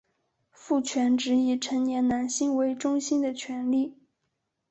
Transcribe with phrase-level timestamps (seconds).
[0.49, 3.99] 父权指以成年男性为中心的权力。